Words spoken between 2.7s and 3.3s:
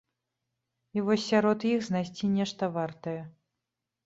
вартае.